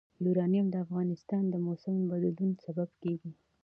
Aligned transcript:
یورانیم 0.25 0.67
د 0.71 0.75
افغانستان 0.85 1.43
د 1.49 1.55
موسم 1.65 1.95
د 2.01 2.03
بدلون 2.11 2.51
سبب 2.63 2.89
کېږي. 3.01 3.31